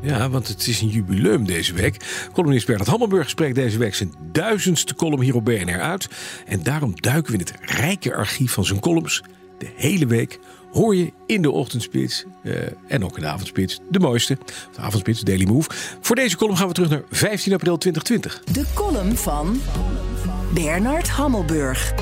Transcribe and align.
Ja, 0.00 0.30
want 0.30 0.48
het 0.48 0.66
is 0.66 0.80
een 0.80 0.88
jubileum 0.88 1.44
deze 1.46 1.74
week. 1.74 2.28
Columnist 2.32 2.66
Bernard 2.66 2.88
Hammelburg 2.88 3.28
spreekt 3.28 3.54
deze 3.54 3.78
week 3.78 3.94
zijn 3.94 4.14
duizendste 4.32 4.94
column 4.94 5.22
hier 5.22 5.34
op 5.34 5.44
BNR 5.44 5.80
uit. 5.80 6.08
En 6.46 6.62
daarom 6.62 7.00
duiken 7.00 7.32
we 7.32 7.38
in 7.38 7.44
het 7.44 7.78
rijke 7.78 8.14
archief 8.14 8.52
van 8.52 8.64
zijn 8.64 8.80
columns. 8.80 9.22
De 9.58 9.68
hele 9.76 10.06
week 10.06 10.38
hoor 10.72 10.96
je 10.96 11.12
in 11.26 11.42
de 11.42 11.50
ochtendspits 11.50 12.24
uh, 12.42 12.54
en 12.86 13.04
ook 13.04 13.16
in 13.16 13.22
de 13.22 13.28
avondspits 13.28 13.80
de 13.90 13.98
mooiste. 13.98 14.38
De 14.74 14.80
avondspits, 14.80 15.20
Daily 15.20 15.44
Move. 15.44 15.70
Voor 16.00 16.16
deze 16.16 16.36
column 16.36 16.56
gaan 16.56 16.68
we 16.68 16.74
terug 16.74 16.90
naar 16.90 17.02
15 17.10 17.52
april 17.52 17.78
2020. 17.78 18.54
De 18.54 18.64
column 18.74 19.16
van 19.16 19.60
Bernard 20.54 21.08
Hammelburg. 21.08 21.94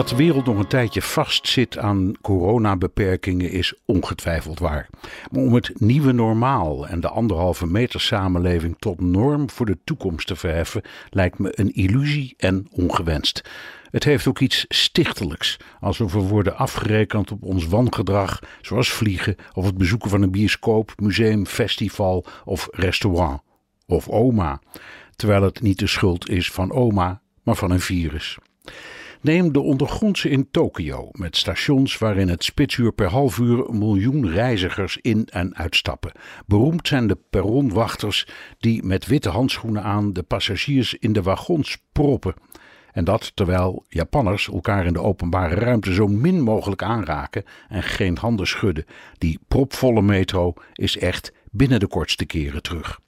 Dat 0.00 0.08
de 0.08 0.16
wereld 0.16 0.46
nog 0.46 0.58
een 0.58 0.66
tijdje 0.66 1.02
vastzit 1.02 1.78
aan 1.78 2.12
coronabeperkingen 2.20 3.50
is 3.50 3.74
ongetwijfeld 3.84 4.58
waar. 4.58 4.88
Maar 5.30 5.42
om 5.42 5.54
het 5.54 5.80
nieuwe 5.80 6.12
normaal 6.12 6.86
en 6.86 7.00
de 7.00 7.08
anderhalve 7.08 7.66
meter 7.66 8.00
samenleving 8.00 8.76
tot 8.78 9.00
norm 9.00 9.50
voor 9.50 9.66
de 9.66 9.78
toekomst 9.84 10.26
te 10.26 10.36
verheffen, 10.36 10.82
lijkt 11.10 11.38
me 11.38 11.52
een 11.54 11.74
illusie 11.74 12.34
en 12.36 12.68
ongewenst. 12.70 13.50
Het 13.90 14.04
heeft 14.04 14.26
ook 14.26 14.38
iets 14.38 14.64
stichtelijks, 14.68 15.56
alsof 15.80 16.12
we 16.12 16.20
worden 16.20 16.56
afgerekend 16.56 17.32
op 17.32 17.42
ons 17.42 17.66
wangedrag, 17.66 18.38
zoals 18.60 18.90
vliegen 18.90 19.36
of 19.52 19.64
het 19.64 19.78
bezoeken 19.78 20.10
van 20.10 20.22
een 20.22 20.30
bioscoop, 20.30 20.92
museum, 20.96 21.46
festival 21.46 22.24
of 22.44 22.68
restaurant. 22.70 23.40
Of 23.86 24.08
oma, 24.08 24.60
terwijl 25.16 25.42
het 25.42 25.60
niet 25.60 25.78
de 25.78 25.86
schuld 25.86 26.28
is 26.28 26.50
van 26.50 26.72
oma, 26.72 27.20
maar 27.42 27.56
van 27.56 27.70
een 27.70 27.80
virus. 27.80 28.38
Neem 29.22 29.52
de 29.52 29.60
ondergrondse 29.60 30.28
in 30.28 30.50
Tokio, 30.50 31.08
met 31.12 31.36
stations 31.36 31.98
waarin 31.98 32.28
het 32.28 32.44
spitsuur 32.44 32.92
per 32.92 33.08
half 33.08 33.38
uur 33.38 33.68
een 33.68 33.78
miljoen 33.78 34.30
reizigers 34.30 34.96
in- 34.96 35.28
en 35.30 35.56
uitstappen. 35.56 36.12
Beroemd 36.46 36.88
zijn 36.88 37.06
de 37.06 37.18
perronwachters 37.30 38.26
die 38.58 38.82
met 38.82 39.06
witte 39.06 39.28
handschoenen 39.28 39.82
aan 39.82 40.12
de 40.12 40.22
passagiers 40.22 40.94
in 40.94 41.12
de 41.12 41.22
wagons 41.22 41.78
proppen. 41.92 42.34
En 42.92 43.04
dat 43.04 43.36
terwijl 43.36 43.84
Japanners 43.88 44.48
elkaar 44.48 44.86
in 44.86 44.92
de 44.92 45.02
openbare 45.02 45.54
ruimte 45.54 45.92
zo 45.94 46.06
min 46.06 46.40
mogelijk 46.40 46.82
aanraken 46.82 47.44
en 47.68 47.82
geen 47.82 48.18
handen 48.18 48.46
schudden. 48.46 48.84
Die 49.18 49.38
propvolle 49.48 50.02
metro 50.02 50.54
is 50.72 50.98
echt 50.98 51.32
binnen 51.50 51.80
de 51.80 51.88
kortste 51.88 52.24
keren 52.24 52.62
terug. 52.62 53.00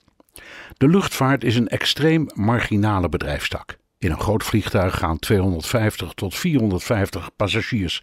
De 0.77 0.87
luchtvaart 0.87 1.43
is 1.43 1.55
een 1.55 1.67
extreem 1.67 2.27
marginale 2.33 3.09
bedrijfstak. 3.09 3.81
In 4.03 4.11
een 4.11 4.19
groot 4.19 4.43
vliegtuig 4.43 4.97
gaan 4.97 5.19
250 5.19 6.13
tot 6.13 6.35
450 6.35 7.29
passagiers. 7.35 8.01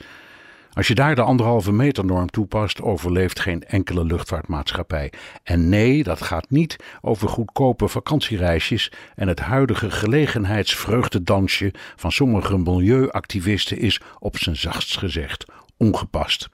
Als 0.73 0.89
je 0.89 0.95
daar 0.95 1.15
de 1.15 1.23
anderhalve 1.23 1.73
meter 1.73 2.05
norm 2.05 2.31
toepast, 2.31 2.83
overleeft 2.83 3.41
geen 3.41 3.63
enkele 3.63 4.05
luchtvaartmaatschappij. 4.05 5.13
En 5.43 5.69
nee, 5.69 6.03
dat 6.03 6.23
gaat 6.23 6.51
niet 6.51 6.77
over 7.01 7.29
goedkope 7.29 7.89
vakantiereisjes 7.89 8.93
en 9.15 9.29
het 9.29 9.41
huidige 9.41 9.91
gelegenheidsvreugdedansje 9.91 11.73
van 11.97 12.13
sommige 12.13 12.59
milieuactivisten 12.59 13.79
is 13.79 14.01
op 14.19 14.39
zijn 14.39 14.57
zachtst 14.57 14.99
gezegd 14.99 15.45
ongepast. 15.77 16.49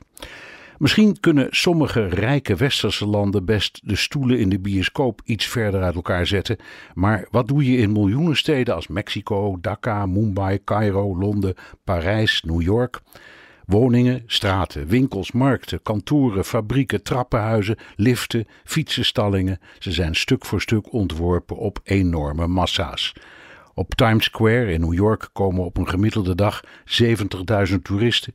Misschien 0.78 1.20
kunnen 1.20 1.46
sommige 1.50 2.06
rijke 2.06 2.54
westerse 2.54 3.06
landen 3.06 3.44
best 3.44 3.80
de 3.84 3.96
stoelen 3.96 4.38
in 4.38 4.48
de 4.48 4.58
bioscoop 4.58 5.20
iets 5.24 5.46
verder 5.46 5.82
uit 5.82 5.94
elkaar 5.94 6.26
zetten. 6.26 6.56
Maar 6.94 7.26
wat 7.30 7.48
doe 7.48 7.70
je 7.70 7.76
in 7.76 7.92
miljoenen 7.92 8.36
steden 8.36 8.74
als 8.74 8.86
Mexico, 8.86 9.58
Dhaka, 9.60 10.06
Mumbai, 10.06 10.64
Cairo, 10.64 11.18
Londen, 11.18 11.54
Parijs, 11.84 12.42
New 12.42 12.62
York? 12.62 13.00
Woningen, 13.66 14.22
straten, 14.26 14.86
winkels, 14.86 15.32
markten, 15.32 15.82
kantoren, 15.82 16.44
fabrieken, 16.44 17.02
trappenhuizen, 17.02 17.76
liften, 17.96 18.46
fietsenstallingen. 18.64 19.60
Ze 19.78 19.92
zijn 19.92 20.14
stuk 20.14 20.44
voor 20.44 20.60
stuk 20.60 20.92
ontworpen 20.92 21.56
op 21.56 21.80
enorme 21.84 22.46
massa's. 22.46 23.14
Op 23.74 23.94
Times 23.94 24.24
Square 24.24 24.72
in 24.72 24.80
New 24.80 24.94
York 24.94 25.28
komen 25.32 25.64
op 25.64 25.76
een 25.76 25.88
gemiddelde 25.88 26.34
dag 26.34 26.64
70.000 27.68 27.74
toeristen. 27.82 28.34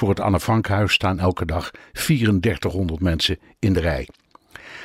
Voor 0.00 0.08
het 0.08 0.20
Anne 0.20 0.40
Frankhuis 0.40 0.92
staan 0.92 1.18
elke 1.18 1.44
dag 1.44 1.70
3400 1.92 3.00
mensen 3.00 3.38
in 3.58 3.72
de 3.72 3.80
rij. 3.80 4.08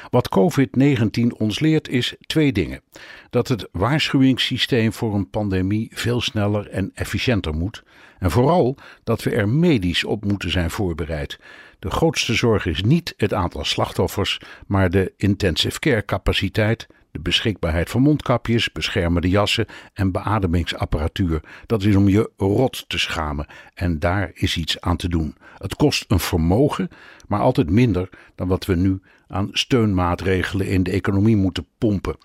Wat 0.09 0.29
COVID-19 0.39 1.27
ons 1.37 1.59
leert 1.59 1.87
is 1.87 2.15
twee 2.25 2.51
dingen. 2.51 2.81
Dat 3.29 3.47
het 3.47 3.67
waarschuwingssysteem 3.71 4.93
voor 4.93 5.13
een 5.13 5.29
pandemie 5.29 5.91
veel 5.93 6.21
sneller 6.21 6.69
en 6.69 6.91
efficiënter 6.93 7.53
moet. 7.53 7.83
En 8.19 8.31
vooral 8.31 8.77
dat 9.03 9.23
we 9.23 9.31
er 9.31 9.49
medisch 9.49 10.03
op 10.03 10.25
moeten 10.25 10.51
zijn 10.51 10.71
voorbereid. 10.71 11.39
De 11.79 11.89
grootste 11.89 12.33
zorg 12.33 12.65
is 12.65 12.83
niet 12.83 13.13
het 13.17 13.33
aantal 13.33 13.63
slachtoffers, 13.63 14.39
maar 14.67 14.89
de 14.89 15.13
intensive 15.17 15.79
care 15.79 16.05
capaciteit, 16.05 16.87
de 17.15 17.21
beschikbaarheid 17.21 17.89
van 17.89 18.01
mondkapjes, 18.01 18.71
beschermende 18.71 19.29
jassen 19.29 19.65
en 19.93 20.11
beademingsapparatuur. 20.11 21.43
Dat 21.65 21.83
is 21.83 21.95
om 21.95 22.09
je 22.09 22.31
rot 22.37 22.89
te 22.89 22.97
schamen. 22.97 23.47
En 23.73 23.99
daar 23.99 24.31
is 24.33 24.57
iets 24.57 24.81
aan 24.81 24.97
te 24.97 25.07
doen. 25.07 25.35
Het 25.57 25.75
kost 25.75 26.05
een 26.07 26.19
vermogen, 26.19 26.89
maar 27.27 27.39
altijd 27.39 27.69
minder 27.69 28.09
dan 28.35 28.47
wat 28.47 28.65
we 28.65 28.75
nu 28.75 29.01
aan 29.27 29.49
steunmaatregelen 29.51 30.67
in 30.67 30.83
de 30.83 30.91
economie 30.91 31.35
moeten 31.35 31.67
pompen. 31.77 32.17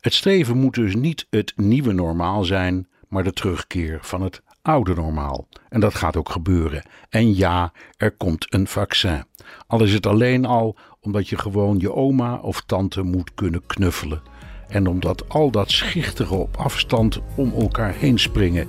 Het 0.00 0.14
streven 0.14 0.56
moet 0.56 0.74
dus 0.74 0.94
niet 0.94 1.26
het 1.30 1.52
nieuwe 1.56 1.92
normaal 1.92 2.44
zijn, 2.44 2.88
maar 3.08 3.24
de 3.24 3.32
terugkeer 3.32 3.98
van 4.02 4.22
het 4.22 4.42
oude 4.62 4.94
normaal. 4.94 5.48
En 5.68 5.80
dat 5.80 5.94
gaat 5.94 6.16
ook 6.16 6.28
gebeuren. 6.28 6.82
En 7.08 7.34
ja, 7.34 7.72
er 7.96 8.10
komt 8.10 8.54
een 8.54 8.66
vaccin. 8.66 9.24
Al 9.66 9.82
is 9.82 9.92
het 9.92 10.06
alleen 10.06 10.44
al 10.44 10.76
omdat 11.00 11.28
je 11.28 11.38
gewoon 11.38 11.78
je 11.78 11.94
oma 11.94 12.36
of 12.36 12.62
tante 12.66 13.02
moet 13.02 13.34
kunnen 13.34 13.66
knuffelen. 13.66 14.22
En 14.68 14.86
omdat 14.86 15.28
al 15.28 15.50
dat 15.50 15.70
schichtige 15.70 16.34
op 16.34 16.56
afstand 16.56 17.20
om 17.36 17.52
elkaar 17.52 17.94
heen 17.94 18.18
springen 18.18 18.68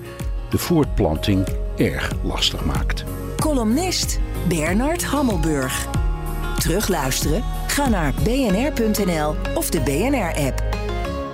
de 0.50 0.58
voortplanting 0.58 1.48
erg 1.78 2.12
lastig 2.24 2.66
maakt. 2.66 3.04
Columnist 3.38 4.20
Bernard 4.48 5.06
Hammelburg. 5.06 5.88
Terugluisteren? 6.58 7.44
Ga 7.68 7.90
naar 7.90 8.14
bnr.nl 8.24 9.36
of 9.56 9.70
de 9.70 9.82
BNR-app. 9.82 10.71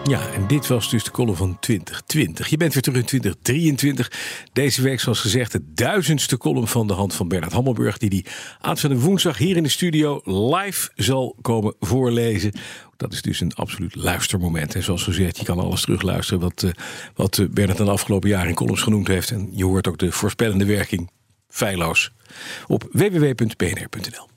Ja, 0.08 0.32
en 0.34 0.48
dit 0.48 0.68
was 0.68 0.90
dus 0.90 1.04
de 1.04 1.12
column 1.12 1.36
van 1.36 1.60
2020. 1.60 2.48
Je 2.48 2.58
bent 2.58 2.74
weer 2.74 2.82
terug 2.82 3.00
in 3.00 3.06
2023. 3.06 4.12
Deze 4.54 4.82
week, 4.82 5.00
zoals 5.00 5.20
gezegd, 5.20 5.52
de 5.52 5.74
duizendste 5.74 6.38
column 6.38 6.68
van 6.68 6.88
de 6.88 6.94
hand 6.94 7.14
van 7.14 7.28
Bernard 7.28 7.54
Hammelburg. 7.54 7.98
Die 7.98 8.10
die 8.10 8.26
aanstaande 8.60 9.00
woensdag 9.00 9.38
hier 9.38 9.58
in 9.58 9.64
de 9.64 9.70
studio 9.70 10.22
live 10.24 10.90
zal 10.96 11.36
komen 11.42 11.76
voorlezen. 11.80 12.52
Dat 12.98 13.14
is 13.14 13.22
dus 13.22 13.40
een 13.40 13.54
absoluut 13.54 13.96
luistermoment. 13.96 14.76
En 14.76 14.84
zoals 14.84 15.04
gezegd, 15.04 15.38
je 15.38 15.44
kan 15.44 15.60
alles 15.60 15.82
terugluisteren 15.82 16.42
wat, 16.42 16.64
uh, 16.64 16.72
wat 17.16 17.38
uh, 17.38 17.50
Bernard 17.50 17.78
de 17.78 17.84
afgelopen 17.84 18.30
jaar 18.30 18.48
in 18.48 18.56
columns 18.56 18.82
genoemd 18.82 19.08
heeft. 19.08 19.32
En 19.32 19.50
je 19.52 19.66
hoort 19.66 19.88
ook 19.88 19.98
de 19.98 20.12
voorspellende 20.12 20.66
werking 20.66 21.12
feilloos 21.48 22.12
op 22.68 22.88
www.bnr.nl. 22.92 24.37